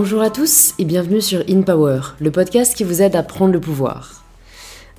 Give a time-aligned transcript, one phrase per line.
[0.00, 3.52] Bonjour à tous et bienvenue sur In Power, le podcast qui vous aide à prendre
[3.52, 4.22] le pouvoir.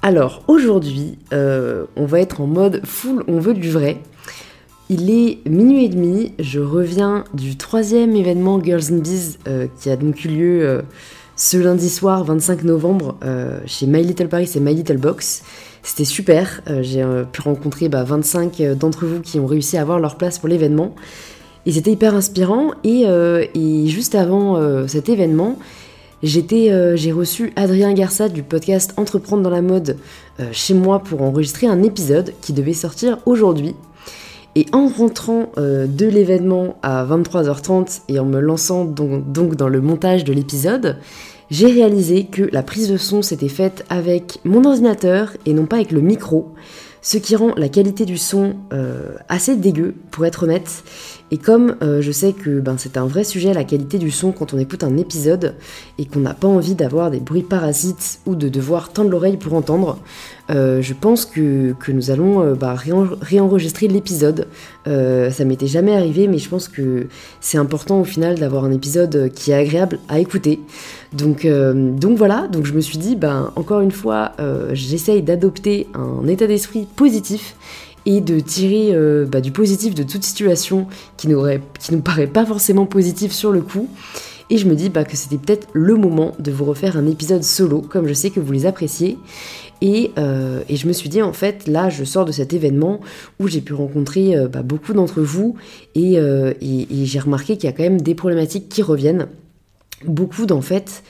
[0.01, 4.01] Alors aujourd'hui, euh, on va être en mode full, on veut du vrai.
[4.89, 9.89] Il est minuit et demi, je reviens du troisième événement Girls in Bees euh, qui
[9.89, 10.81] a donc eu lieu euh,
[11.37, 13.15] ce lundi soir 25 novembre
[13.65, 15.43] chez My Little Paris et My Little Box.
[15.81, 20.17] C'était super, j'ai pu rencontrer 25 bah, d'entre vous qui ont réussi à avoir leur
[20.17, 20.93] place pour l'événement.
[21.65, 22.71] Et c'était hyper inspirant.
[22.83, 23.05] Et,
[23.87, 25.57] juste avant cet événement,
[26.23, 29.97] euh, j'ai reçu Adrien Garça du podcast Entreprendre dans la mode
[30.39, 33.75] euh, chez moi pour enregistrer un épisode qui devait sortir aujourd'hui.
[34.55, 39.79] Et en rentrant euh, de l'événement à 23h30 et en me lançant donc dans le
[39.79, 40.97] montage de l'épisode,
[41.49, 45.77] j'ai réalisé que la prise de son s'était faite avec mon ordinateur et non pas
[45.77, 46.53] avec le micro,
[47.01, 48.55] ce qui rend la qualité du son
[49.29, 50.83] assez dégueu pour être honnête.
[51.31, 54.31] Et comme euh, je sais que ben, c'est un vrai sujet la qualité du son
[54.31, 55.55] quand on écoute un épisode
[55.97, 59.53] et qu'on n'a pas envie d'avoir des bruits parasites ou de devoir tendre l'oreille pour
[59.53, 59.99] entendre,
[60.49, 62.75] euh, je pense que, nous allons euh, bah,
[63.21, 64.47] réenregistrer l'épisode.
[64.85, 67.07] ça m'était jamais arrivé, mais je pense que
[67.41, 70.59] c'est important au final d'avoir un épisode qui est agréable à écouter.
[71.13, 74.31] Donc, donc voilà, donc je me suis dit, ben, encore une fois,
[74.73, 77.55] j'essaye d'adopter un état d'esprit positif
[78.09, 82.87] et de tirer euh, bah, du positif de toute situation qui, nous paraît pas forcément
[82.87, 83.87] positive sur le coup.
[84.49, 87.43] Et je me dis bah, que c'était peut-être le moment de vous refaire un épisode
[87.43, 89.19] solo, comme je sais que vous les appréciez.
[89.81, 92.99] Et, euh, je me suis dit, en fait, là, je sors de cet événement
[93.39, 95.55] où j'ai pu rencontrer euh, bah, beaucoup d'entre vous
[95.93, 96.17] et
[97.05, 99.27] j'ai remarqué qu'il y a quand même des problématiques qui reviennent.
[100.05, 101.03] Beaucoup d'en fait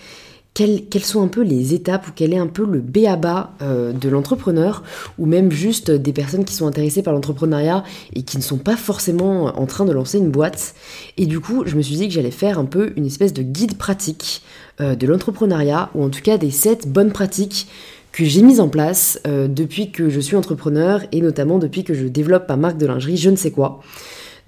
[0.53, 3.53] quelles, sont un peu les étapes ou quel est un peu le B à bas
[3.61, 4.83] euh, de l'entrepreneur
[5.17, 7.83] ou même juste des personnes qui sont intéressées par l'entrepreneuriat
[8.13, 10.75] et qui ne sont pas forcément en train de lancer une boîte.
[11.17, 13.41] Et du coup, je me suis dit que j'allais faire un peu une espèce de
[13.41, 14.41] guide pratique
[14.81, 17.67] euh, de l'entrepreneuriat ou en tout cas des 7 bonnes pratiques
[18.11, 21.93] que j'ai mises en place euh, depuis que je suis entrepreneur et notamment depuis que
[21.93, 23.81] je développe ma marque de lingerie, je ne sais quoi.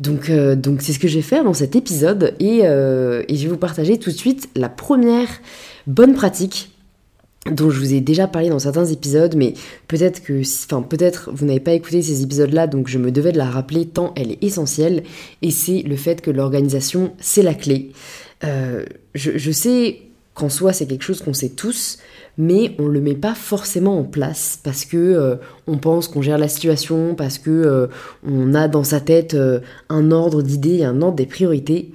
[0.02, 3.48] Donc, donc c'est ce que je vais faire dans cet épisode et, et je vais
[3.48, 5.28] vous partager tout de suite la première
[5.86, 6.72] bonne pratique
[7.50, 9.56] dont je vous ai déjà parlé dans certains épisodes, mais
[9.88, 13.38] peut-être que, enfin peut-être vous n'avez pas écouté ces épisodes-là, donc je me devais de
[13.38, 15.04] la rappeler tant elle est essentielle,
[15.42, 17.92] et c'est le fait que l'organisation, c'est la clé.
[18.44, 18.86] Euh,
[19.16, 20.00] je, sais
[20.34, 21.98] qu'en soi c'est quelque chose qu'on sait tous,
[22.38, 25.36] mais on le met pas forcément en place parce que euh,
[25.68, 27.88] on pense qu'on gère la situation, parce que euh,
[28.26, 29.36] on a dans sa tête
[29.90, 31.92] un ordre d'idées, un ordre des priorités.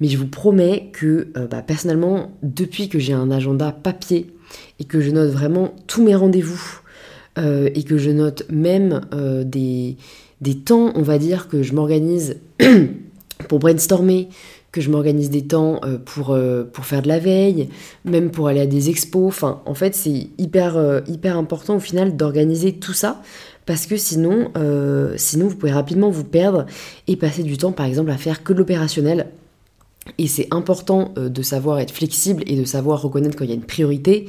[0.00, 4.34] Mais je vous promets que euh, bah, personnellement, depuis que j'ai un agenda papier
[4.78, 6.80] et que je note vraiment tous mes rendez-vous
[7.38, 9.96] euh, et que je note même euh, des
[10.64, 12.38] temps, on va dire, que je m'organise
[13.48, 14.28] pour brainstormer,
[14.72, 16.38] que je m'organise des temps pour,
[16.72, 17.68] pour faire de la veille,
[18.04, 19.26] même pour aller à des expos.
[19.26, 23.22] Enfin, en fait, c'est hyper, hyper important au final d'organiser tout ça
[23.66, 24.52] parce que sinon,
[25.16, 26.66] sinon, vous pouvez rapidement vous perdre
[27.08, 29.26] et passer du temps, par exemple, à faire que de l'opérationnel
[30.18, 33.52] et c'est important euh, de savoir être flexible et de savoir reconnaître quand il y
[33.52, 34.26] a une priorité.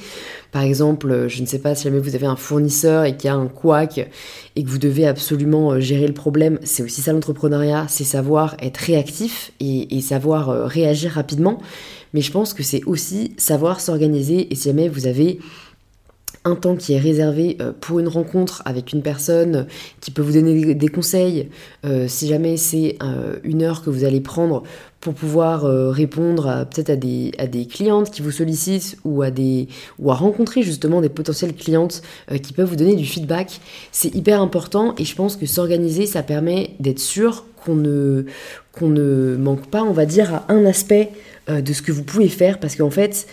[0.52, 3.28] Par exemple, euh, je ne sais pas si jamais vous avez un fournisseur et qu'il
[3.28, 4.10] y a un couac
[4.56, 8.58] et que vous devez absolument euh, gérer le problème, c'est aussi ça l'entrepreneuriat, c'est savoir
[8.62, 11.60] être réactif et, savoir réagir rapidement.
[12.14, 15.40] Mais je pense que c'est aussi savoir s'organiser et si jamais vous avez
[16.44, 19.68] un temps qui est réservé pour une rencontre avec une personne
[20.00, 21.50] qui peut vous donner des conseils,
[22.08, 22.98] si jamais c'est
[23.44, 24.64] une heure que vous allez prendre
[25.02, 29.32] pour pouvoir euh, répondre peut-être à des, à des clientes qui vous sollicitent ou à,
[29.32, 29.68] des,
[30.00, 33.60] ou à rencontrer justement des potentielles clientes euh, qui peuvent vous donner du feedback.
[33.92, 38.26] C'est hyper important et je pense que s'organiser, ça permet d'être sûr qu'on ne,
[38.72, 41.10] qu'on ne manque pas, on va dire, à un aspect
[41.50, 43.28] euh, de ce que vous pouvez faire parce qu'en fait,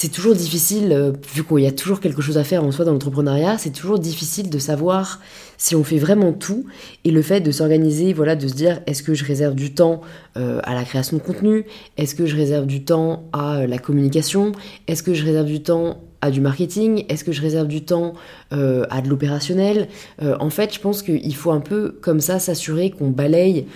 [0.00, 2.84] c'est toujours difficile, euh, vu qu'il y a toujours quelque chose à faire en soi
[2.84, 5.18] dans l'entrepreneuriat, c'est toujours difficile de savoir
[5.56, 6.66] si on fait vraiment tout.
[7.04, 10.02] Et le fait de s'organiser, voilà, de se dire est-ce que je réserve du temps
[10.36, 11.64] euh, à la création de contenu?
[11.96, 14.52] Est-ce que je réserve du temps à euh, la communication?
[14.86, 17.04] Est-ce que je réserve du temps à du marketing?
[17.08, 18.14] Est-ce que je réserve du temps
[18.50, 19.86] à de l'opérationnel?
[20.20, 23.66] En fait, je pense qu'il faut un peu comme ça s'assurer qu'on balaye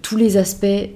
[0.00, 0.88] tous les aspects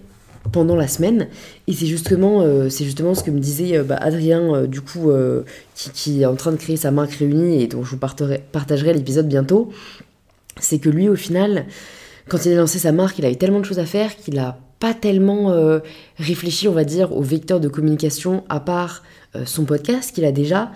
[0.52, 1.28] pendant la semaine.
[1.66, 5.10] Et c'est justement, euh, justement ce que me disait euh, bah, Adrien, euh, du coup,
[5.74, 9.28] qui, est en train de créer sa marque réunie et dont je vous partagerai l'épisode
[9.28, 9.70] bientôt.
[10.60, 11.66] C'est que lui, au final,
[12.28, 14.58] quand il a lancé sa marque, il avait tellement de choses à faire qu'il a
[14.78, 15.52] pas tellement
[16.18, 19.02] réfléchi, on va dire, au vecteur de communication à part
[19.46, 20.70] son podcast qu'il a déjà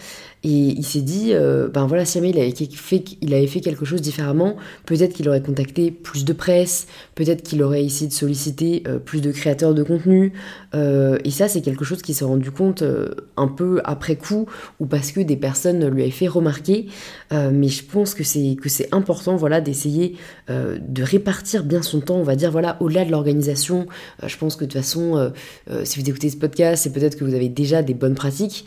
[0.44, 3.60] et il s'est dit, euh, ben voilà, si jamais il avait, fait, il avait fait
[3.60, 4.54] quelque chose différemment,
[4.86, 6.86] peut-être qu'il aurait contacté plus de presse,
[7.16, 10.32] peut-être qu'il aurait essayé de solliciter euh, plus de créateurs de contenu.
[10.76, 12.84] Euh, et ça, c'est quelque chose qu'il s'est rendu compte
[13.36, 14.46] un peu après coup,
[14.78, 16.86] ou parce que des personnes lui avaient fait remarquer.
[17.32, 20.16] mais je pense que c'est que c'est important, voilà, d'essayer
[20.48, 22.16] de répartir bien son temps.
[22.16, 23.86] On va dire, voilà, au-delà de l'organisation.
[24.24, 25.27] je pense que de toute façon,
[25.84, 28.64] si vous écoutez ce podcast, c'est peut-être que vous avez déjà des bonnes pratiques.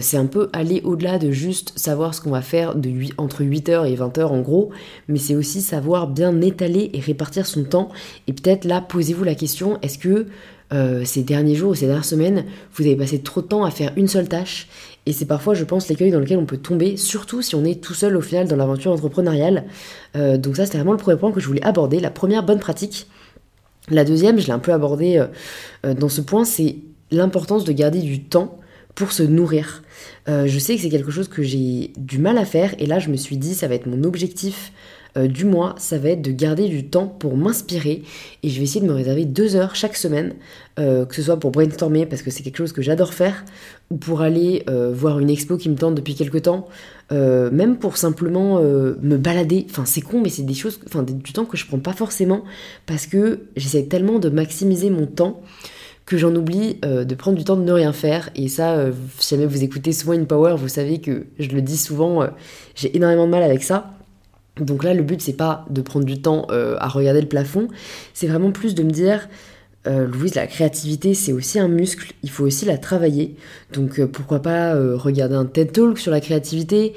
[0.00, 3.90] c'est un peu aller au-delà de juste savoir ce qu'on va faire de entre 8h
[3.90, 4.70] et 20h en gros,
[5.08, 7.88] mais c'est aussi savoir bien étaler et répartir son temps.
[8.26, 10.26] Et peut-être là, posez-vous la question, est-ce que
[10.72, 12.44] euh, ces derniers jours ou ces dernières semaines,
[12.74, 14.68] vous avez passé trop de temps à faire une seule tâche?
[15.06, 17.82] Et c'est parfois, je pense, l'écueil dans lequel on peut tomber, surtout si on est
[17.82, 19.64] tout seul au final dans l'aventure entrepreneuriale.
[20.16, 22.60] Euh, donc ça, c'était vraiment le premier point que je voulais aborder, la première bonne
[22.60, 23.06] pratique.
[23.90, 25.24] La deuxième, je l'ai un peu abordé
[25.84, 26.76] euh, dans ce point, c'est
[27.10, 28.58] l'importance de garder du temps
[28.94, 29.82] pour se nourrir.
[30.28, 32.98] Euh, je sais que c'est quelque chose que j'ai du mal à faire et là
[32.98, 34.72] je me suis dit ça va être mon objectif
[35.16, 38.02] euh, du mois, ça va être de garder du temps pour m'inspirer
[38.42, 40.34] et je vais essayer de me réserver deux heures chaque semaine,
[40.78, 43.44] euh, que ce soit pour brainstormer parce que c'est quelque chose que j'adore faire
[43.90, 46.66] ou pour aller voir une expo qui me tente depuis quelque temps,
[47.10, 49.66] même pour simplement me balader.
[49.68, 52.44] Enfin c'est con mais c'est des choses, enfin du temps que je prends pas forcément
[52.86, 55.42] parce que j'essaie tellement de maximiser mon temps
[56.06, 58.30] que j'en oublie euh, de prendre du temps de ne rien faire.
[58.34, 61.62] Et ça, euh, si jamais vous écoutez souvent In Power, vous savez que je le
[61.62, 62.28] dis souvent, euh,
[62.74, 63.90] j'ai énormément de mal avec ça.
[64.60, 67.68] Donc là, le but, c'est pas de prendre du temps à regarder le plafond,
[68.12, 69.28] c'est vraiment plus de me dire,
[69.86, 73.36] euh, Louise, la créativité, c'est aussi un muscle, il faut aussi la travailler.
[73.72, 76.94] Donc euh, pourquoi pas euh, regarder un TED Talk sur la créativité,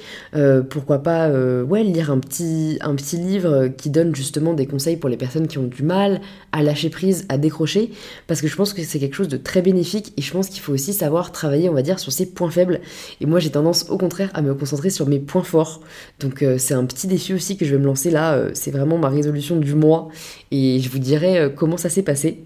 [0.69, 5.09] pourquoi pas ouais, lire un petit, un petit livre qui donne justement des conseils pour
[5.09, 7.91] les personnes qui ont du mal à lâcher prise, à décrocher,
[8.27, 10.61] parce que je pense que c'est quelque chose de très bénéfique et je pense qu'il
[10.61, 12.81] faut aussi savoir travailler, on va dire, sur ses points faibles.
[13.19, 15.81] Et moi j'ai tendance au contraire à me concentrer sur mes points forts.
[16.19, 19.09] Donc c'est un petit défi aussi que je vais me lancer là, c'est vraiment ma
[19.09, 20.09] résolution du mois
[20.51, 22.45] et je vous dirai comment ça s'est passé.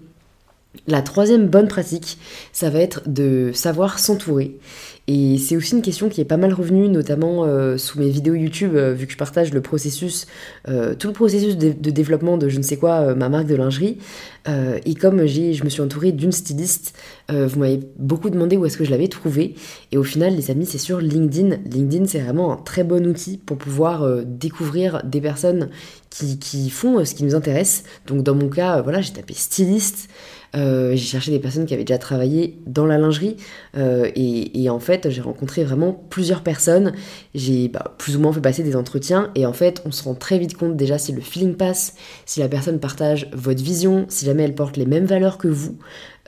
[0.88, 2.18] La troisième bonne pratique,
[2.52, 4.58] ça va être de savoir s'entourer.
[5.06, 8.34] Et c'est aussi une question qui est pas mal revenue, notamment euh, sous mes vidéos
[8.34, 10.26] YouTube, euh, vu que je partage le processus,
[10.68, 13.98] euh, tout le processus de, développement de je ne sais quoi, ma marque de lingerie.
[14.46, 16.96] et comme je me suis entourée d'une styliste,
[17.28, 19.54] vous m'avez beaucoup demandé où est-ce que je l'avais trouvé.
[19.92, 21.56] Et au final, les amis, c'est sur LinkedIn.
[21.70, 25.68] LinkedIn, c'est vraiment un très bon outil pour pouvoir découvrir des personnes
[26.10, 27.84] qui, qui font ce qui nous intéresse.
[28.06, 30.08] Donc dans mon cas, voilà, j'ai tapé styliste.
[30.54, 33.36] Euh, j'ai cherché des personnes qui avaient déjà travaillé dans la lingerie
[33.76, 36.92] euh, et, en fait j'ai rencontré vraiment plusieurs personnes.
[37.34, 40.14] J'ai bah, plus ou moins fait passer des entretiens et en fait on se rend
[40.14, 41.94] très vite compte déjà si le feeling passe,
[42.26, 45.76] si la personne partage votre vision, si jamais elle porte les mêmes valeurs que vous.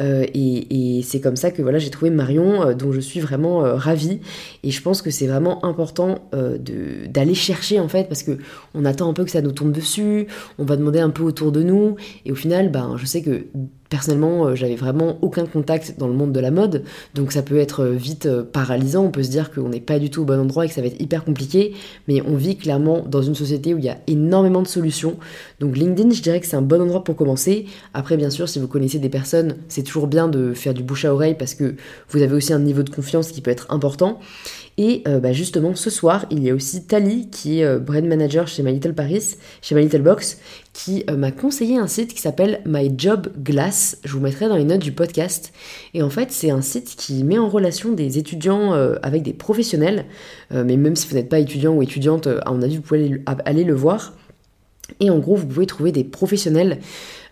[0.00, 4.20] Euh, et, c'est comme ça que voilà, j'ai trouvé Marion, dont je suis vraiment ravie.
[4.62, 8.38] Et je pense que c'est vraiment important d'aller chercher en fait, parce que
[8.74, 10.26] on attend un peu que ça nous tombe dessus,
[10.58, 13.46] on va demander un peu autour de nous, et au final, ben, je sais que
[13.94, 16.82] Personnellement, euh, j'avais vraiment aucun contact dans le monde de la mode,
[17.14, 20.00] donc ça peut être euh, vite euh, paralysant, on peut se dire qu'on n'est pas
[20.00, 21.74] du tout au bon endroit et que ça va être hyper compliqué,
[22.08, 25.16] mais on vit clairement dans une société où il y a énormément de solutions.
[25.60, 27.66] Donc LinkedIn, je dirais que c'est un bon endroit pour commencer.
[27.92, 31.04] Après, bien sûr, si vous connaissez des personnes, c'est toujours bien de faire du bouche
[31.04, 31.76] à oreille parce que
[32.08, 34.18] vous avez aussi un niveau de confiance qui peut être important.
[34.76, 38.64] Et bah, justement, ce soir, il y a aussi Tali, qui est brand manager chez
[38.64, 40.38] My Little Paris, chez My Little Box,
[40.74, 43.98] qui euh, m'a conseillé un site qui s'appelle My Job Glass.
[44.04, 45.52] Je vous mettrai dans les notes du podcast.
[45.94, 49.32] Et en fait, c'est un site qui met en relation des étudiants euh, avec des
[49.32, 50.04] professionnels.
[50.52, 53.22] Euh, mais même si vous n'êtes pas étudiant ou étudiante, à mon avis, vous pouvez
[53.44, 54.14] aller le voir.
[55.00, 56.80] Et en gros, vous pouvez trouver des professionnels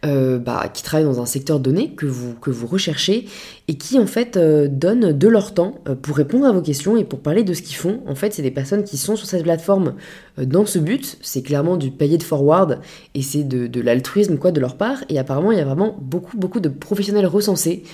[0.05, 3.29] euh, bah, qui travaillent dans un secteur donné que vous, que vous recherchez
[3.69, 6.97] et qui en fait euh, donnent de leur temps euh, pour répondre à vos questions
[6.97, 8.01] et pour parler de ce qu'ils font.
[8.09, 9.95] En fait, c'est des personnes qui sont sur cette plateforme
[10.37, 11.19] dans ce but.
[11.23, 12.81] C'est clairement du payer de forward
[13.15, 15.05] et c'est de, de l'altruisme quoi de leur part.
[15.09, 17.85] Et apparemment, il y a vraiment beaucoup beaucoup de professionnels recensés.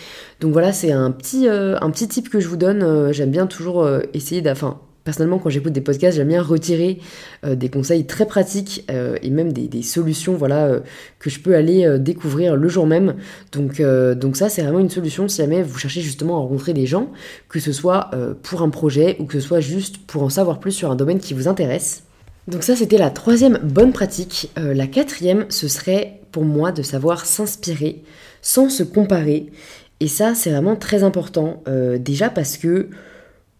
[0.40, 3.12] Donc voilà, c'est un petit un petit tip que je vous donne.
[3.12, 6.98] J'aime bien toujours essayer d'afin Personnellement, quand j'écoute des podcasts, j'aime bien retirer
[7.44, 10.80] euh, des conseils très pratiques euh, et même des, solutions voilà, euh,
[11.18, 13.14] que je peux aller découvrir le jour même.
[13.52, 16.86] Donc, donc ça, c'est vraiment une solution si jamais vous cherchez justement à rencontrer des
[16.86, 17.10] gens,
[17.48, 18.10] que ce soit
[18.42, 21.20] pour un projet ou que ce soit juste pour en savoir plus sur un domaine
[21.20, 22.02] qui vous intéresse.
[22.46, 24.50] Donc ça, c'était la troisième bonne pratique.
[24.56, 28.02] la quatrième, ce serait pour moi de savoir s'inspirer
[28.42, 29.46] sans se comparer.
[30.00, 31.62] Et ça, c'est vraiment très important.
[31.98, 32.88] déjà parce que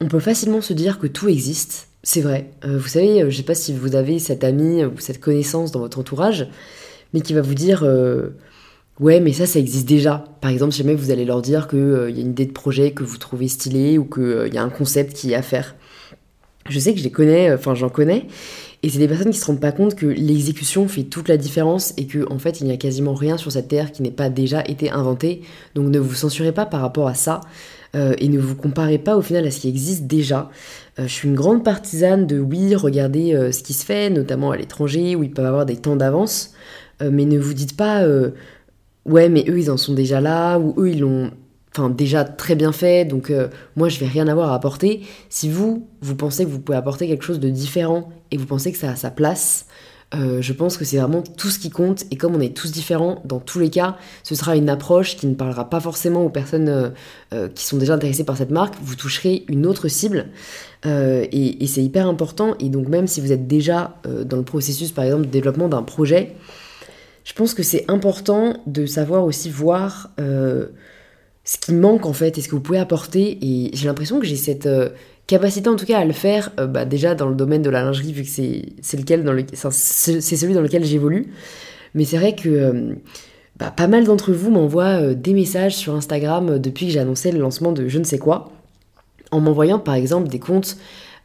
[0.00, 1.88] on peut facilement se dire que tout existe.
[2.02, 2.50] C'est vrai.
[2.64, 5.72] Euh, vous savez, euh, je sais pas si vous avez cet ami ou cette connaissance
[5.72, 6.48] dans votre entourage,
[7.12, 8.30] mais qui va vous dire euh,
[9.00, 10.24] Ouais, mais ça, ça existe déjà.
[10.40, 13.04] Par exemple, jamais vous allez leur dire qu'il y a une idée de projet que
[13.04, 15.76] vous trouvez stylée ou qu'il y a un concept qui est à faire.
[16.68, 18.26] Je sais que je les connais, enfin j'en connais,
[18.82, 21.94] et c'est des personnes qui se rendent pas compte que l'exécution fait toute la différence
[21.96, 24.30] et que en fait il n'y a quasiment rien sur cette terre qui n'ait pas
[24.30, 25.42] déjà été inventé.
[25.74, 27.40] Donc ne vous censurez pas par rapport à ça
[27.94, 30.50] euh, et ne vous comparez pas au final à ce qui existe déjà.
[30.98, 34.50] Euh, je suis une grande partisane de oui, regardez euh, ce qui se fait, notamment
[34.50, 36.52] à l'étranger où ils peuvent avoir des temps d'avance,
[37.00, 38.04] mais ne vous dites pas
[39.04, 41.30] ouais mais eux ils en sont déjà là ou eux ils l'ont
[41.90, 43.32] déjà très bien fait, donc
[43.76, 45.02] moi je vais rien avoir à apporter.
[45.28, 48.72] Si vous, vous pensez que vous pouvez apporter quelque chose de différent et vous pensez
[48.72, 49.66] que ça a sa place,
[50.14, 52.04] euh, je pense que c'est vraiment tout ce qui compte.
[52.10, 55.26] Et comme on est tous différents, dans tous les cas, ce sera une approche qui
[55.26, 56.92] ne parlera pas forcément aux personnes
[57.32, 58.74] euh, qui sont déjà intéressées par cette marque.
[58.82, 60.26] Vous toucherez une autre cible.
[60.84, 62.54] et, et c'est hyper important.
[62.60, 65.82] Et donc même si vous êtes déjà dans le processus, par exemple, de développement d'un
[65.82, 66.36] projet,
[67.24, 70.10] je pense que c'est important de savoir aussi voir
[71.48, 73.38] ce qui manque en fait et ce que vous pouvez apporter.
[73.40, 74.90] Et j'ai l'impression que j'ai cette euh,
[75.28, 77.82] capacité en tout cas à le faire euh, bah, déjà dans le domaine de la
[77.82, 79.32] lingerie vu que c'est celui dans
[80.62, 81.26] lequel j'évolue.
[81.94, 82.94] Mais c'est vrai que euh,
[83.56, 87.38] bah, pas mal d'entre vous m'envoient des messages sur Instagram depuis que j'ai annoncé le
[87.38, 88.50] lancement de je ne sais quoi,
[89.30, 90.78] en m'envoyant par exemple des comptes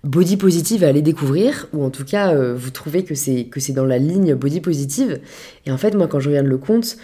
[0.04, 3.72] body positive à aller découvrir, ou en tout cas vous trouvez que c'est que c'est
[3.72, 5.22] dans la ligne body positive.
[5.66, 6.98] Et en fait moi quand je regarde le compte,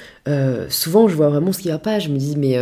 [0.70, 2.00] souvent je vois vraiment ce qui va pas.
[2.00, 2.58] Je me dis mais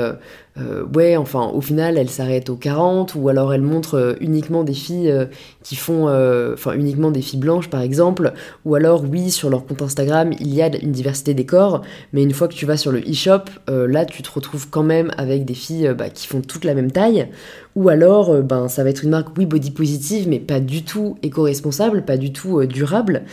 [0.60, 4.64] euh, ouais, enfin, au final, elle s'arrête aux 40, ou alors elle montre euh, uniquement
[4.64, 5.26] des filles euh,
[5.64, 6.08] qui font,
[6.54, 8.34] enfin, uniquement des filles blanches, par exemple,
[8.66, 11.82] ou alors, oui, sur leur compte Instagram, il y a une diversité des corps,
[12.14, 15.12] mais une fois que tu vas sur le e-shop, là, tu te retrouves quand même
[15.18, 17.28] avec des filles bah, qui font toute la même taille,
[17.76, 21.18] ou alors, ben, ça va être une marque, oui, body positive, mais pas du tout
[21.22, 23.24] éco-responsable, pas du tout durable,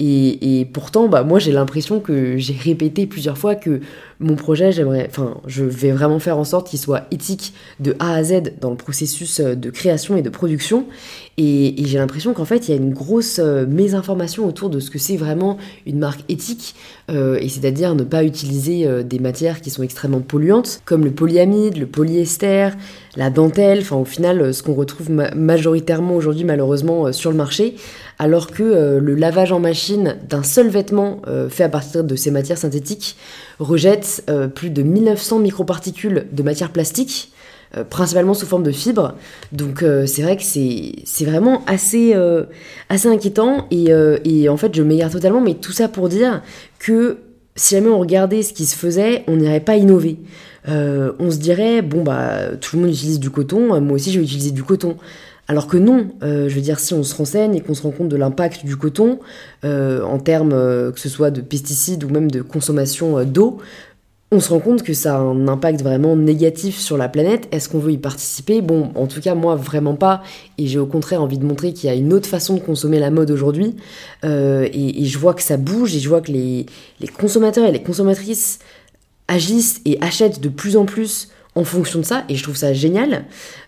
[0.00, 3.80] et, pourtant, bah, moi, j'ai l'impression que j'ai répété plusieurs fois que
[4.24, 8.14] mon projet, j'aimerais, enfin, je vais vraiment faire en sorte qu'il soit éthique de A
[8.14, 10.86] à Z dans le processus euh, de création et de production.
[11.36, 14.90] Et, j'ai l'impression qu'en fait, il y a une grosse euh, mésinformation autour de ce
[14.90, 16.74] que c'est vraiment une marque éthique,
[17.10, 21.76] euh, et c'est-à-dire ne pas utiliser des matières qui sont extrêmement polluantes, comme le polyamide,
[21.76, 22.70] le polyester,
[23.16, 27.76] la dentelle, enfin au final, ce qu'on retrouve majoritairement aujourd'hui malheureusement sur le marché,
[28.18, 32.58] alors que le lavage en machine d'un seul vêtement fait à partir de ces matières
[32.58, 33.16] synthétiques
[33.58, 34.13] rejette
[34.54, 37.32] plus de 1900 microparticules de matière plastique
[37.76, 39.14] euh, principalement sous forme de fibres.
[39.52, 42.44] Donc euh, c'est vrai que c'est vraiment assez, euh,
[42.88, 46.42] assez inquiétant et, en fait je m'égare totalement, mais tout ça pour dire
[46.78, 47.18] que
[47.56, 50.18] si jamais on regardait ce qui se faisait, on n'irait pas innover.
[50.66, 54.24] on se dirait, bon bah tout le monde utilise du coton, moi aussi je vais
[54.24, 54.96] utiliser du coton.
[55.46, 58.08] Alors que non, je veux dire, si on se renseigne et qu'on se rend compte
[58.08, 59.18] de l'impact du coton,
[59.62, 63.60] en termes que ce soit de pesticides ou même de consommation d'eau,
[64.34, 67.48] on se rend compte que ça a un impact vraiment négatif sur la planète.
[67.52, 68.60] Est-ce qu'on veut y participer?
[68.60, 70.22] Bon, en tout cas, moi, vraiment pas.
[70.58, 72.98] Et j'ai au contraire envie de montrer qu'il y a une autre façon de consommer
[72.98, 73.76] la mode aujourd'hui.
[74.24, 76.66] Euh, et, je vois que ça bouge et je vois que les,
[77.16, 78.58] consommateurs et les consommatrices
[79.28, 82.72] agissent et achètent de plus en plus en fonction de ça, et je trouve ça
[82.72, 83.26] génial.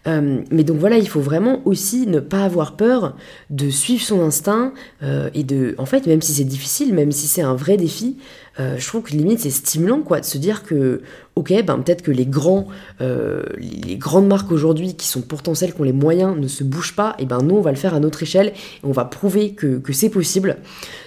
[0.09, 3.17] Euh, mais donc voilà, il faut vraiment aussi ne pas avoir peur
[3.51, 4.73] de suivre son instinct
[5.05, 8.17] euh, et de, en fait, même si c'est difficile, même si c'est un vrai défi,
[8.59, 11.03] euh, je trouve que limite c'est stimulant quoi de se dire que
[11.35, 12.11] ok ben peut-être que
[13.03, 16.65] euh, les grandes marques aujourd'hui qui sont pourtant celles qui ont les moyens ne se
[16.65, 19.05] bougent pas et ben nous on va le faire à notre échelle et on va
[19.05, 20.57] prouver que, c'est possible.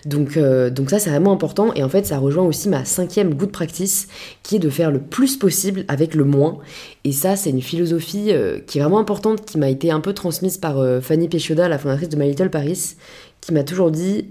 [0.05, 3.33] Donc euh, donc ça c'est vraiment important et en fait ça rejoint aussi ma cinquième
[3.33, 4.07] good practice
[4.43, 6.59] qui est de faire le plus possible avec le moins.
[7.03, 8.31] Et ça c'est une philosophie
[8.67, 12.09] qui est vraiment importante qui m'a été un peu transmise par Fanny Péchoda la fondatrice
[12.09, 12.95] de My Little Paris
[13.41, 14.27] qui m'a toujours dit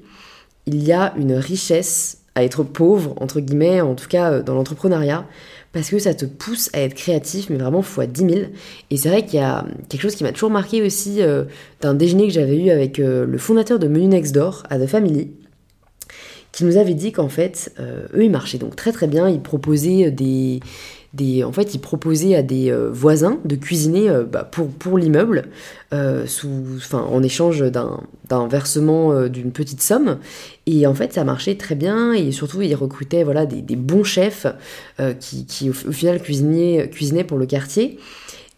[0.66, 4.54] il y a une richesse à être pauvre, entre guillemets, en tout cas euh, dans
[4.54, 5.26] l'entrepreneuriat,
[5.72, 8.32] parce que ça te pousse à être créatif, mais vraiment fois 10 000.
[8.90, 11.44] Et c'est vrai qu'il y a quelque chose qui m'a toujours marqué aussi euh,
[11.80, 14.86] d'un déjeuner que j'avais eu avec euh, le fondateur de Menu Next Door, à The
[14.86, 15.32] Family,
[16.52, 20.10] qui nous avait dit qu'en fait, eux, ils marchaient donc très très bien, ils proposaient
[20.10, 20.60] des
[21.44, 25.44] en fait, ils proposaient à des euh, voisins de cuisiner euh, bah, pour, pour l'immeuble
[25.94, 26.26] euh,
[26.92, 30.18] en échange d'un versement d'une petite somme.
[30.66, 34.46] Et en fait, ça marchait très bien et surtout, ils recrutaient voilà, des, bons chefs
[35.18, 37.98] qui, au, final, cuisinaient, cuisinaient pour le quartier.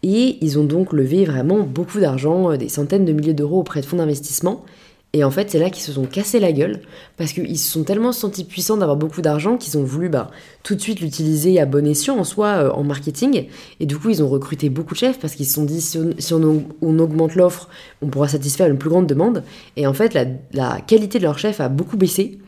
[0.03, 3.85] Et ils ont donc levé vraiment beaucoup d'argent, des centaines de milliers d'euros auprès de
[3.85, 4.65] fonds d'investissement.
[5.13, 6.79] Et en fait, c'est là qu'ils se sont cassés la gueule,
[7.17, 10.31] parce qu'ils se sont tellement sentis puissants d'avoir beaucoup d'argent qu'ils ont voulu bah,
[10.63, 13.47] tout de suite l'utiliser à bon escient en soi euh, en marketing.
[13.81, 15.97] Et du coup, ils ont recruté beaucoup de chefs parce qu'ils se sont dit si
[16.33, 17.67] on, augmente l'offre,
[18.01, 19.43] on pourra satisfaire une plus grande demande.
[19.75, 20.13] Et en fait,
[20.53, 22.39] la, qualité de leur chef a beaucoup baissé.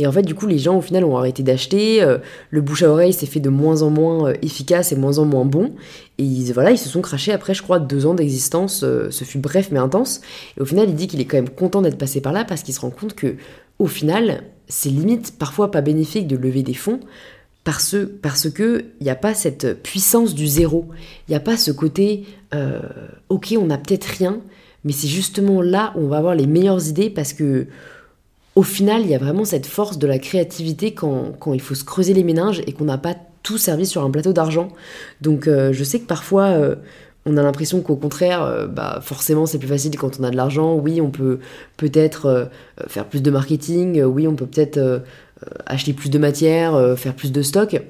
[0.00, 2.00] Et en fait, du coup, les gens au final ont arrêté d'acheter.
[2.02, 2.18] euh,
[2.50, 5.24] le bouche à oreille s'est fait de moins en moins euh, efficace et moins en
[5.24, 5.74] moins bon.
[6.18, 8.84] Et ils, voilà, ils se sont crachés après, je crois, deux ans d'existence.
[8.84, 10.20] euh, ce fut bref mais intense.
[10.56, 12.62] Et au final, il dit qu'il est quand même content d'être passé par là parce
[12.62, 13.34] qu'il se rend compte que,
[13.80, 17.00] au final, c'est limite parfois pas bénéfique de lever des fonds
[17.64, 20.86] parce, parce que n'y a pas cette puissance du zéro.
[21.26, 22.24] Il n'y a pas ce côté,
[23.28, 24.40] ok, on n'a peut-être rien,
[24.84, 27.66] mais c'est justement là où on va avoir les meilleures idées parce que
[28.58, 31.84] au final, il y a vraiment cette force de la créativité quand, il faut se
[31.84, 34.70] creuser les méninges et qu'on n'a pas tout servi sur un plateau d'argent.
[35.20, 36.74] Donc euh, je sais que parfois euh,
[37.24, 40.36] on a l'impression qu'au contraire, euh, bah, forcément c'est plus facile quand on a de
[40.36, 40.74] l'argent.
[40.74, 41.38] Oui, on peut
[41.76, 42.50] peut-être
[42.88, 45.04] faire plus de marketing, oui, on peut peut-être
[45.66, 47.80] acheter plus de matière, faire plus de stock.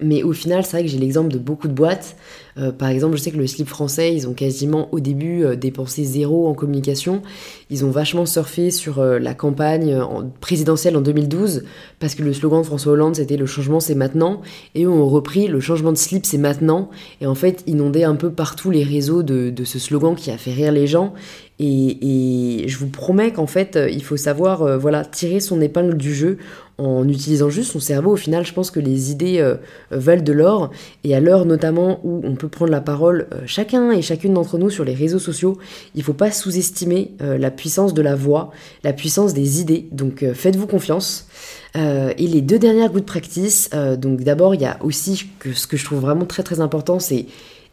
[0.00, 2.16] Mais au final, c'est vrai que j'ai l'exemple de beaucoup de boîtes.
[2.58, 5.56] Euh, par exemple, je sais que le slip français, ils ont quasiment au début euh,
[5.56, 7.22] dépensé zéro en communication.
[7.70, 11.64] Ils ont vachement surfé sur euh, la campagne en- présidentielle en 2012
[11.98, 14.42] parce que le slogan de François Hollande c'était le changement c'est maintenant.
[14.74, 16.90] Et eux ont repris le changement de slip c'est maintenant.
[17.22, 20.52] Et en fait, inondé un peu partout les réseaux de, ce slogan qui a fait
[20.52, 21.14] rire les gens.
[21.58, 26.38] Et, je vous promets qu'en fait, il faut savoir voilà, tirer son épingle du jeu
[26.82, 28.12] en utilisant juste son cerveau.
[28.12, 29.56] Au final, je pense que les idées euh,
[29.90, 30.70] valent de l'or.
[31.04, 34.58] Et à l'heure notamment où on peut prendre la parole, euh, chacun et chacune d'entre
[34.58, 35.58] nous sur les réseaux sociaux,
[35.94, 38.50] il ne faut pas sous-estimer euh, la puissance de la voix,
[38.82, 39.88] la puissance des idées.
[39.92, 41.26] Donc faites-vous confiance.
[41.74, 45.84] Et les deux dernières good practice, donc d'abord, il y a aussi ce que je
[45.84, 47.24] trouve vraiment très très important, c'est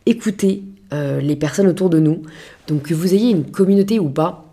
[0.06, 2.22] écouter les personnes autour de nous.
[2.68, 4.49] Donc que vous ayez une communauté ou pas,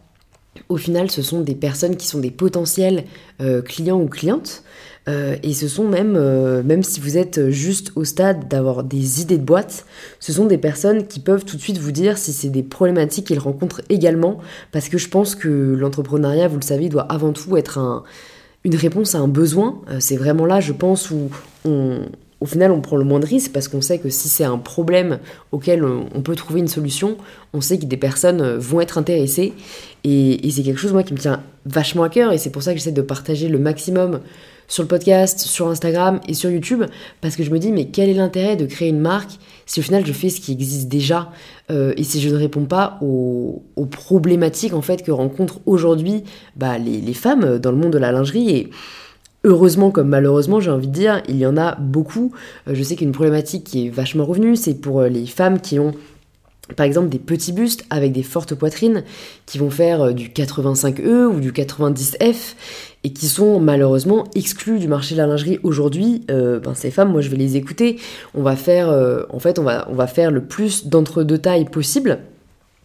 [0.68, 3.04] au final, ce sont des personnes qui sont des potentiels
[3.40, 4.62] euh, clients ou clientes.
[5.08, 9.20] Euh, et ce sont même, euh, même si vous êtes juste au stade d'avoir des
[9.20, 9.86] idées de boîte,
[10.18, 13.28] ce sont des personnes qui peuvent tout de suite vous dire si c'est des problématiques
[13.28, 14.38] qu'ils rencontrent également.
[14.72, 15.48] Parce que je pense que
[15.78, 18.02] l'entrepreneuriat, vous le savez, doit avant tout être un,
[18.64, 19.80] une réponse à un besoin.
[20.00, 21.30] C'est vraiment là, je pense, où
[21.64, 22.00] on,
[22.40, 24.58] au final, on prend le moins de risques parce qu'on sait que si c'est un
[24.58, 25.18] problème
[25.52, 27.16] auquel on, peut trouver une solution,
[27.54, 29.54] on sait que des personnes euh, vont être intéressées.
[30.04, 32.32] Et, c'est quelque chose, moi, qui me tient vachement à cœur.
[32.32, 34.20] Et c'est pour ça que j'essaie de partager le maximum
[34.68, 36.84] sur le podcast, sur Instagram et sur YouTube.
[37.22, 39.82] Parce que je me dis, mais quel est l'intérêt de créer une marque si au
[39.82, 41.32] final je fais ce qui existe déjà
[41.72, 46.22] euh, et si je ne réponds pas aux, aux problématiques en fait que rencontrent aujourd'hui
[46.54, 48.50] bah, les, les femmes dans le monde de la lingerie?
[48.50, 48.70] Et
[49.46, 52.32] heureusement comme malheureusement j'ai envie de dire il y en a beaucoup
[52.68, 55.78] Euh, je sais qu'une problématique qui est vachement revenue c'est pour euh, les femmes qui
[55.78, 55.92] ont
[56.74, 59.04] par exemple des petits bustes avec des fortes poitrines
[59.46, 62.54] qui vont faire euh, du 85E ou du 90F
[63.04, 66.24] et qui sont malheureusement exclus du marché de la lingerie aujourd'hui.
[66.26, 68.00] Ben, ces femmes, moi je vais les écouter.
[68.34, 68.88] On va faire,
[69.30, 72.18] en fait, on va, on va faire le plus d'entre deux tailles possible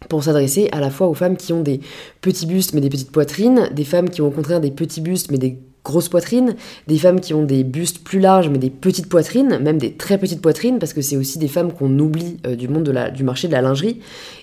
[0.08, 1.80] pour s'adresser à la fois aux femmes qui ont des
[2.20, 5.32] petits bustes mais des petites poitrines, des femmes qui ont au contraire des petits bustes
[5.32, 6.54] mais des grosses poitrines,
[6.86, 10.18] des femmes qui ont des bustes plus larges mais des petites poitrines, même des très
[10.18, 13.48] petites poitrines, parce que c'est aussi des femmes qu'on oublie euh, du monde du marché
[13.48, 14.00] de la lingerie.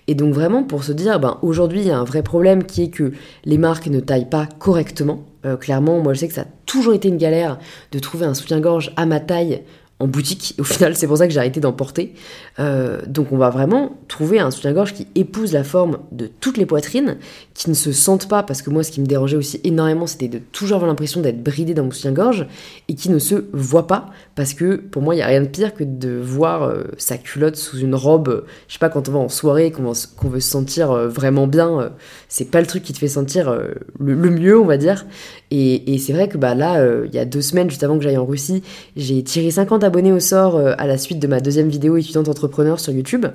[0.07, 2.83] Et donc vraiment pour se dire, ben, aujourd'hui il y a un vrai problème qui
[2.83, 3.13] est que
[3.45, 5.23] les marques ne taillent pas correctement.
[5.45, 7.57] Euh, clairement, moi je sais que ça a toujours été une galère
[7.91, 9.61] de trouver un soutien-gorge à ma taille
[9.99, 10.55] en boutique.
[10.59, 12.13] Au final, c'est pour ça que j'ai arrêté d'en porter.
[12.59, 16.65] Euh, donc, on va vraiment trouver un soutien-gorge qui épouse la forme de toutes les
[16.65, 17.17] poitrines,
[17.53, 20.29] qui ne se sentent pas, parce que moi, ce qui me dérangeait aussi énormément, c'était
[20.29, 22.47] de toujours avoir l'impression d'être bridé dans mon soutien-gorge,
[22.87, 25.47] et qui ne se voit pas, parce que pour moi, il n'y a rien de
[25.47, 28.45] pire que de voir euh, sa culotte sous une robe.
[28.69, 29.91] je sais pas, quand on va en soirée, qu'on
[30.29, 31.91] veut se sentir euh, vraiment bien,
[32.29, 33.53] c'est pas le truc qui te fait sentir
[33.99, 35.05] le, mieux, on va dire.
[35.51, 38.17] Et, c'est vrai que bah, là, il y a deux semaines, juste avant que j'aille
[38.17, 38.63] en Russie,
[38.95, 42.29] j'ai tiré 50 abonnés au sort euh, à la suite de ma deuxième vidéo étudiante
[42.29, 43.25] entrepreneur sur YouTube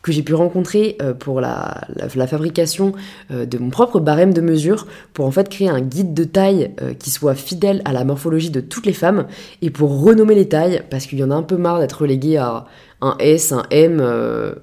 [0.00, 1.88] que j'ai pu rencontrer euh, pour la,
[2.28, 2.92] fabrication
[3.32, 6.70] euh, de mon propre barème de mesure pour en fait créer un guide de taille
[7.00, 9.26] qui soit fidèle à la morphologie de toutes les femmes
[9.60, 12.36] et pour renommer les tailles parce qu'il y en a un peu marre d'être relégué
[12.36, 12.66] à
[13.00, 14.00] un S, un M,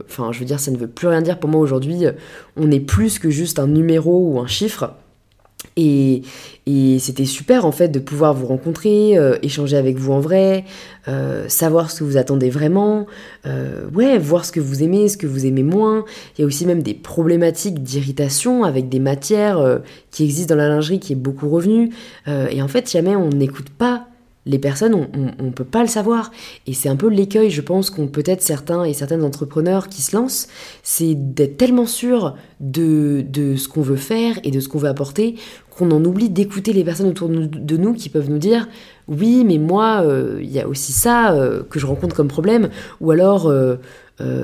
[0.06, 2.06] enfin je veux dire ça ne veut plus rien dire pour moi aujourd'hui,
[2.56, 4.94] on est plus que juste un numéro ou un chiffre.
[5.78, 6.22] Et,
[7.00, 10.66] c'était super en fait de pouvoir vous rencontrer, euh, échanger avec vous en vrai,
[11.08, 13.06] euh, savoir ce que vous attendez vraiment,
[13.46, 16.06] euh, ouais, voir ce que vous aimez, ce que vous aimez moins.
[16.38, 20.70] Il y a aussi même des problématiques d'irritation avec des matières qui existent dans la
[20.70, 21.92] lingerie qui est beaucoup revenue.
[22.28, 24.05] Et en fait, jamais on n'écoute pas
[24.46, 25.08] les personnes, on,
[25.40, 26.32] on peut pas le savoir.
[26.68, 30.16] Et c'est un peu l'écueil, je pense, qu'ont peut-être certains et certaines entrepreneurs qui se
[30.16, 30.48] lancent,
[30.84, 34.90] c'est d'être tellement sûr de, de ce qu'on veut faire et de ce qu'on veut
[34.90, 35.36] apporter
[35.78, 38.68] qu'on en oublie d'écouter les personnes autour de nous, de nous qui peuvent nous dire
[39.08, 42.70] oui mais moi euh, il y a aussi ça euh, que je rencontre comme problème
[43.02, 43.78] ou alors euh,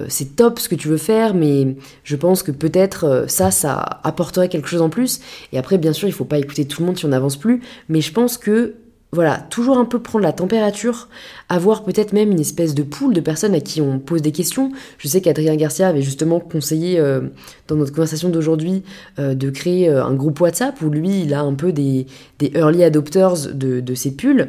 [0.09, 4.49] c'est top ce que tu veux faire, mais je pense que peut-être ça, ça apporterait
[4.49, 5.21] quelque chose en plus.
[5.53, 7.61] Et après, bien sûr, il faut pas écouter tout le monde si on n'avance plus,
[7.87, 8.73] mais je pense que
[9.13, 11.10] voilà, toujours un peu prendre la température,
[11.50, 14.71] avoir peut-être même une espèce de pool de personnes à qui on pose des questions.
[14.97, 17.19] Je sais qu'Adrien Garcia avait justement conseillé euh,
[17.67, 18.84] dans notre conversation d'aujourd'hui
[19.19, 22.08] euh, de créer euh, un groupe WhatsApp où lui, il a un peu des,
[22.41, 24.47] early adopters de, de ces pulls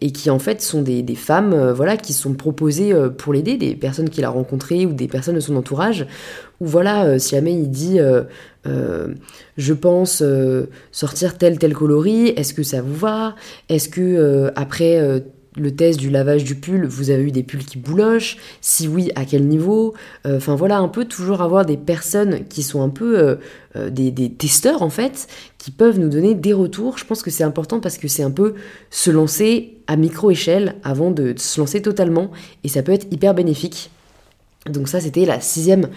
[0.00, 3.74] et qui en fait sont des, des femmes voilà, qui sont proposées pour l'aider, des
[3.74, 6.06] personnes qu'il a rencontrées ou des personnes de son entourage
[6.60, 7.98] ou voilà, si jamais il dit
[8.66, 9.08] euh,
[9.56, 13.34] je pense euh, sortir tel tel coloris, est-ce que ça vous va?
[13.68, 15.22] Est-ce que euh, après
[15.58, 18.36] le test du lavage du pull, vous avez eu des pulls qui boulochent?
[18.60, 19.94] Si oui, à quel niveau?
[20.26, 23.38] Enfin voilà, un peu toujours avoir des personnes qui sont un peu
[23.74, 26.98] des, testeurs en fait, qui peuvent nous donner des retours.
[26.98, 28.54] Je pense que c'est important parce que c'est un peu
[28.90, 32.30] se lancer à micro-échelle avant de se lancer totalement
[32.62, 33.90] et ça peut être hyper bénéfique.
[34.68, 35.88] Donc ça c'était la sixième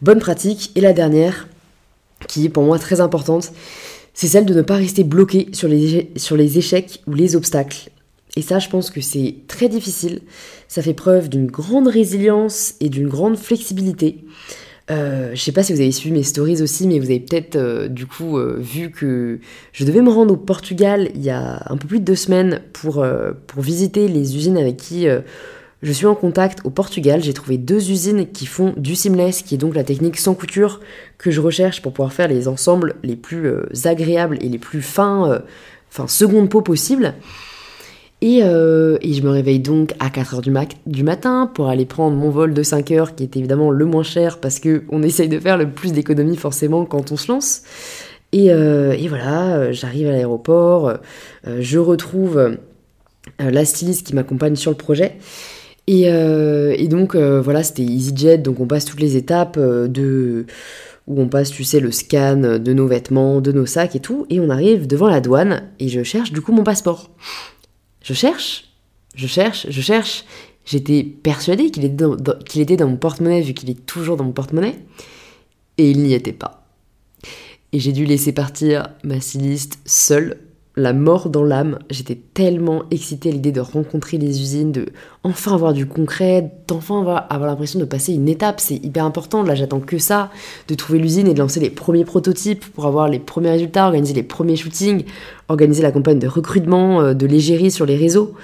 [0.00, 0.70] bonne pratique.
[0.76, 1.48] Et la dernière,
[2.26, 3.52] qui est pour moi très importante,
[4.14, 7.90] c'est celle de ne pas rester bloqué sur les, sur les échecs ou les obstacles.
[8.36, 10.20] Et ça, je pense que c'est très difficile.
[10.68, 14.24] Ça fait preuve d'une grande résilience et d'une grande flexibilité.
[14.90, 17.56] Euh, je sais pas si vous avez suivi mes stories aussi, mais vous avez peut-être
[17.56, 19.38] euh, du coup euh, vu que
[19.72, 22.62] je devais me rendre au Portugal il y a un peu plus de deux semaines
[22.72, 23.04] pour,
[23.46, 25.06] pour visiter les usines avec qui
[25.82, 29.54] je suis en contact au Portugal, j'ai trouvé deux usines qui font du seamless, qui
[29.54, 30.80] est donc la technique sans couture
[31.18, 34.82] que je recherche pour pouvoir faire les ensembles les plus euh, agréables et les plus
[34.82, 35.38] fins, euh,
[35.90, 37.14] enfin seconde peau possible.
[38.24, 40.40] Euh, et, je me réveille donc à 4h
[40.86, 44.40] du, matin pour aller prendre mon vol de 5h qui est évidemment le moins cher
[44.40, 47.62] parce qu'on essaye de faire le plus d'économies forcément quand on se lance.
[48.32, 48.48] Et
[49.08, 50.94] voilà, j'arrive à l'aéroport,
[51.46, 52.58] je retrouve
[53.38, 55.16] la styliste qui m'accompagne sur le projet.
[55.88, 60.46] Euh, et, donc euh, voilà, c'était EasyJet, donc on passe toutes les étapes euh, de
[61.06, 64.26] où on passe, tu sais, le scan de nos vêtements, de nos sacs et tout,
[64.28, 67.10] et on arrive devant la douane et je cherche du coup mon passeport.
[68.02, 68.64] Je cherche,
[69.14, 70.26] je cherche, je cherche.
[70.66, 74.76] J'étais persuadée qu'il était dans, mon porte-monnaie vu qu'il est toujours dans mon porte-monnaie,
[75.78, 76.66] et il n'y était pas.
[77.72, 80.36] Et j'ai dû laisser partir ma styliste seule
[80.78, 81.78] la mort dans l'âme.
[81.90, 84.86] J'étais tellement excitée à l'idée de rencontrer les usines, de
[85.24, 88.60] enfin avoir du concret, d'enfin avoir, l'impression de passer une étape.
[88.60, 89.42] C'est hyper important.
[89.42, 90.30] Là, j'attends que ça,
[90.68, 94.14] de trouver l'usine et de lancer les premiers prototypes pour avoir les premiers résultats, organiser
[94.14, 95.04] les premiers shootings,
[95.48, 98.34] organiser la campagne de recrutement, euh, de l'égérie sur les réseaux.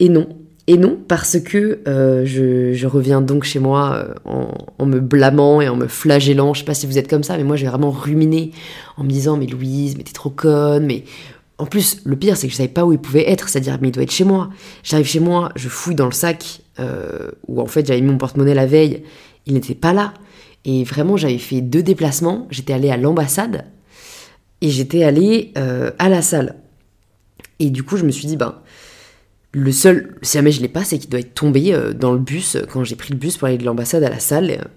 [0.00, 0.26] Et non.
[0.70, 4.44] Et non, parce que euh, je, reviens donc chez moi euh,
[4.78, 6.52] en, me blâmant et en me flagellant.
[6.52, 8.52] Je sais pas si vous êtes comme ça, mais moi j'ai vraiment ruminé
[8.98, 11.04] en me disant Mais Louise, mais t'es trop conne, mais
[11.58, 13.88] en plus, le pire, c'est que je savais pas où il pouvait être, c'est-à-dire, mais
[13.88, 14.50] il doit être chez moi.
[14.84, 18.18] J'arrive chez moi, je fouille dans le sac euh, où en fait j'avais mis mon
[18.18, 19.02] porte-monnaie la veille,
[19.46, 20.14] il n'était pas là.
[20.64, 22.46] Et vraiment, j'avais fait deux déplacements.
[22.50, 23.64] J'étais allée à l'ambassade
[24.60, 26.56] et j'étais allée euh, à la salle.
[27.58, 28.54] Et du coup, je me suis dit, ben,
[29.52, 32.18] le seul, si jamais je l'ai pas, c'est qu'il doit être tombé euh, dans le
[32.18, 34.68] bus quand j'ai pris le bus pour aller de l'ambassade à la salle.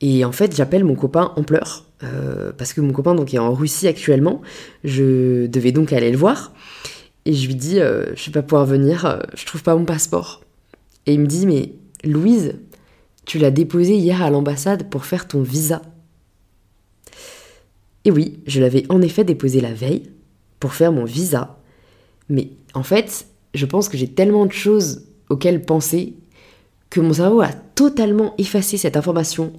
[0.00, 3.38] Et en fait, j'appelle mon copain en pleurs, euh, parce que mon copain donc est
[3.38, 4.40] en Russie actuellement.
[4.84, 6.52] Je devais donc aller le voir.
[7.26, 9.84] Et je lui dis, euh, je vais pas pouvoir venir, euh, je trouve pas mon
[9.84, 10.42] passeport.
[11.06, 12.54] Et il me dit, mais Louise,
[13.26, 15.82] tu l'as déposé hier à l'ambassade pour faire ton visa.
[18.04, 20.10] Et oui, je l'avais en effet déposé la veille
[20.58, 21.58] pour faire mon visa.
[22.30, 26.14] Mais en fait, je pense que j'ai tellement de choses auxquelles penser
[26.88, 29.52] que mon cerveau a totalement effacé cette information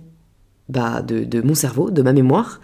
[0.72, 2.62] bah, de, mon cerveau, de ma mémoire.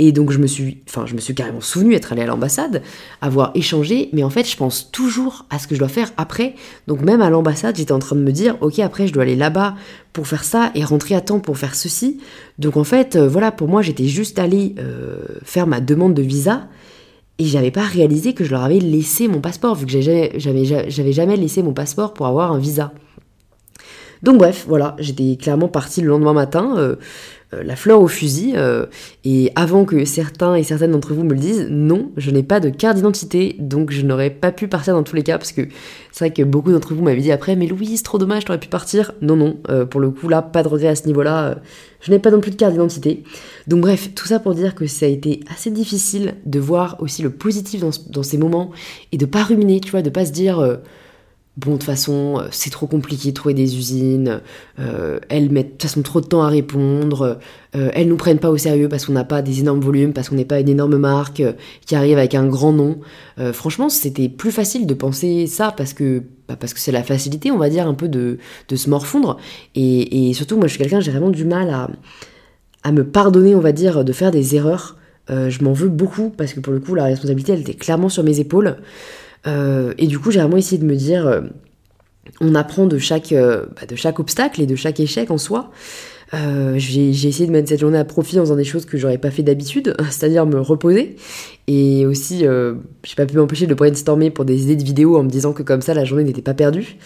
[0.00, 2.82] Et donc je me suis, enfin je me suis carrément souvenu être allé à l'ambassade,
[3.20, 6.54] avoir échangé, mais en fait je pense toujours à ce que je dois faire après.
[6.86, 9.34] Donc même à l'ambassade, j'étais en train de me dire, ok après je dois aller
[9.34, 9.74] là-bas
[10.12, 12.20] pour faire ça et rentrer à temps pour faire ceci.
[12.60, 16.22] Donc en fait euh, voilà pour moi j'étais juste allé euh, faire ma demande de
[16.22, 16.68] visa
[17.38, 21.36] et j'avais pas réalisé que je leur avais laissé mon passeport vu que j'avais jamais
[21.36, 22.92] laissé mon passeport pour avoir un visa.
[24.22, 26.96] Donc bref, voilà, j'étais clairement partie le lendemain matin, euh,
[27.54, 28.86] euh, la fleur au fusil, euh,
[29.24, 32.60] et avant que certains et certaines d'entre vous me le disent, non, je n'ai pas
[32.60, 35.62] de carte d'identité, donc je n'aurais pas pu partir dans tous les cas, parce que
[36.10, 38.68] c'est vrai que beaucoup d'entre vous m'avaient dit après, mais Louise, trop dommage, t'aurais pu
[38.68, 39.12] partir.
[39.22, 39.56] Non, non,
[39.88, 41.58] pour le coup là, pas de regret à ce niveau-là,
[42.00, 43.22] je n'ai pas non plus de carte d'identité.
[43.68, 47.22] Donc bref, tout ça pour dire que ça a été assez difficile de voir aussi
[47.22, 48.70] le positif dans, ces moments,
[49.12, 50.78] et de pas ruminer, tu vois, de pas se dire
[51.58, 54.40] bon, de toute façon, c'est trop compliqué de trouver des usines,
[54.76, 57.38] elles mettent de toute façon trop de temps à répondre,
[57.72, 60.36] elles nous prennent pas au sérieux parce qu'on n'a pas des énormes volumes, parce qu'on
[60.36, 61.42] n'est pas une énorme marque
[61.84, 62.98] qui arrive avec un grand nom.
[63.52, 67.50] franchement, c'était plus facile de penser ça parce que bah, parce que c'est la facilité,
[67.50, 69.36] on va dire, un peu de, de se morfondre.
[69.74, 71.90] Et, et surtout, moi, je suis quelqu'un, j'ai vraiment du mal à,
[72.82, 74.96] à me pardonner, on va dire, de faire des erreurs.
[75.30, 78.08] Euh, je m'en veux beaucoup parce que pour le coup, la responsabilité, elle était clairement
[78.08, 78.78] sur mes épaules.
[79.46, 81.42] Euh, et du coup, j'ai vraiment essayé de me dire, euh,
[82.40, 85.70] on apprend de chaque, bah, de chaque obstacle et de chaque échec en soi.
[86.32, 89.30] j'ai essayé de mettre cette journée à profit en faisant des choses que j'aurais pas
[89.30, 91.16] fait d'habitude, c'est-à-dire me reposer.
[91.66, 95.30] Et aussi, j'ai pas pu m'empêcher de brainstormer pour des idées de vidéos en me
[95.30, 96.96] disant que comme ça, la journée n'était pas perdue.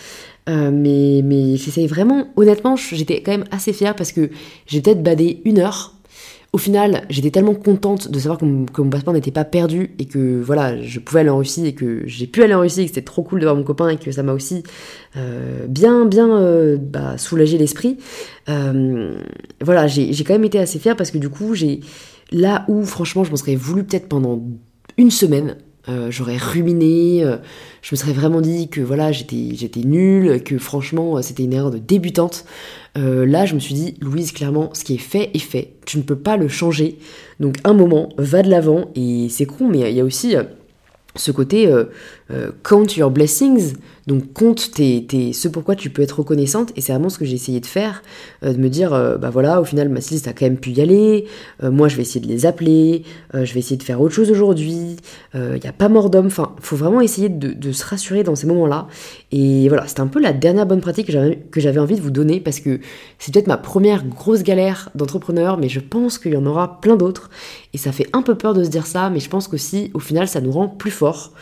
[0.48, 4.30] mais mais j'essaye vraiment, honnêtement, j'étais quand même assez fière parce que
[4.66, 5.94] j'ai peut-être badé une heure
[6.54, 10.38] au final, j'étais tellement contente de savoir que mon, passeport n'était pas perdu et que
[10.42, 12.90] voilà, je pouvais aller en Russie et que j'ai pu aller en Russie et que
[12.90, 14.62] c'était trop cool de voir mon copain et que ça m'a aussi
[15.16, 17.96] euh, bien, bien euh, bah, soulagé l'esprit.
[18.50, 19.16] Euh,
[19.62, 21.80] voilà, j'ai quand même été assez fière parce que du coup, j'ai
[22.30, 24.42] là où franchement, je m'en serais voulu peut-être pendant
[24.98, 25.56] une semaine,
[26.08, 27.24] j'aurais ruminé,
[27.82, 31.70] je me serais vraiment dit que voilà, j'étais j'étais nulle, que franchement, c'était une erreur
[31.70, 32.44] de débutante.
[32.98, 35.72] Euh, là, je me suis dit, Louise, clairement, ce qui est fait est fait.
[35.86, 36.98] Tu ne peux pas le changer.
[37.40, 38.90] Donc, un moment, va de l'avant.
[38.94, 40.42] Et c'est con, mais il y a aussi euh,
[41.16, 41.70] ce côté
[42.30, 43.74] euh, count your blessings.
[44.06, 47.24] Donc compte tes, tes, ce pourquoi tu peux être reconnaissante, et c'est vraiment ce que
[47.24, 48.02] j'ai essayé de faire,
[48.42, 50.70] euh, de me dire, euh, bah voilà, au final, ma styliste a quand même pu
[50.70, 51.26] y aller,
[51.62, 54.30] euh, moi je vais essayer de les appeler, je vais essayer de faire autre chose
[54.30, 54.96] aujourd'hui,
[55.34, 58.46] il n'y a pas mort d'homme, enfin, faut vraiment essayer de, se rassurer dans ces
[58.46, 58.88] moments-là,
[59.30, 62.40] et voilà, c'était un peu la dernière bonne pratique que j'avais envie de vous donner,
[62.40, 62.80] parce que
[63.18, 66.96] c'est peut-être ma première grosse galère d'entrepreneur, mais je pense qu'il y en aura plein
[66.96, 67.30] d'autres,
[67.72, 70.00] et ça fait un peu peur de se dire ça, mais je pense qu'aussi, au
[70.00, 71.32] final, ça nous rend plus forts.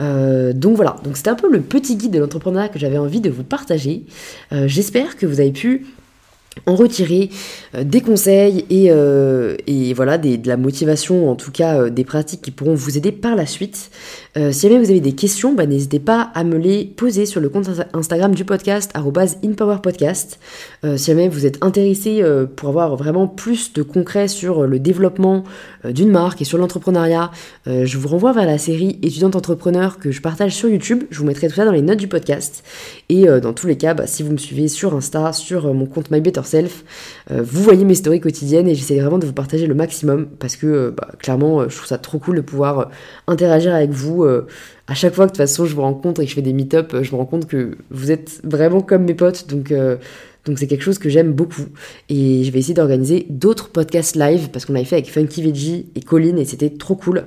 [0.00, 3.20] Euh, donc voilà, donc c'était un peu le petit guide de l'entrepreneuriat que j'avais envie
[3.20, 4.04] de vous partager.
[4.52, 5.86] Euh, j'espère que vous avez pu
[6.66, 7.30] en retirer
[7.74, 12.74] euh, des conseils et, voilà de la motivation, en tout cas des pratiques qui pourront
[12.74, 13.90] vous aider par la suite.
[14.50, 17.48] Si jamais vous avez des questions, bah, n'hésitez pas à me les poser sur le
[17.48, 20.38] compte Instagram du podcast @inpowerpodcast.
[20.96, 22.22] si jamais vous êtes intéressé
[22.56, 25.44] pour avoir vraiment plus de concret sur le développement
[25.84, 27.30] euh, d'une marque et sur l'entrepreneuriat,
[27.66, 31.04] euh, je vous renvoie vers la série étudiante entrepreneur que je partage sur YouTube.
[31.10, 32.64] Je vous mettrai tout ça dans les notes du podcast.
[33.08, 35.86] Et euh, dans tous les cas, bah, si vous me suivez sur Insta, sur mon
[35.86, 36.84] compte My Better Self,
[37.30, 40.94] vous voyez mes stories quotidiennes et j'essaie vraiment de vous partager le maximum parce que
[40.96, 42.90] bah, clairement, je trouve ça trop cool de pouvoir
[43.26, 44.24] interagir avec vous
[44.86, 46.52] à chaque fois que de toute façon je vous rencontre et que je fais des
[46.52, 49.48] meet-up, je me rends compte que vous êtes vraiment comme mes potes.
[49.48, 49.72] Donc,
[50.44, 51.66] donc c'est quelque chose que j'aime beaucoup.
[52.08, 55.86] Et je vais essayer d'organiser d'autres podcasts live parce qu'on avait fait avec Funky Veggie
[55.94, 57.26] et Colline et c'était trop cool.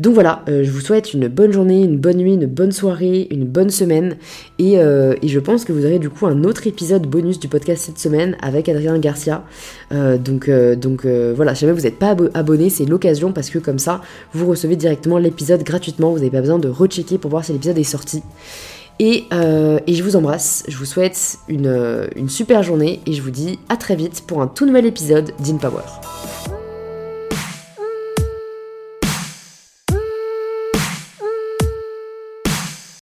[0.00, 3.28] Donc voilà, euh, je vous souhaite une bonne journée, une bonne nuit, une bonne soirée,
[3.30, 4.16] une bonne semaine.
[4.58, 7.84] Et, euh, je pense que vous aurez du coup un autre épisode bonus du podcast
[7.84, 9.44] cette semaine avec Adrien Garcia.
[9.92, 10.48] Euh, donc
[11.36, 14.00] voilà, si jamais vous n'êtes pas abonné, c'est l'occasion parce que comme ça,
[14.32, 16.10] vous recevez directement l'épisode gratuitement.
[16.12, 18.22] Vous n'avez pas besoin de rechecker pour voir si l'épisode est sorti.
[18.98, 23.58] Et, je vous embrasse, je vous souhaite une, une super journée et je vous dis
[23.68, 25.82] à très vite pour un tout nouvel épisode d'InPower.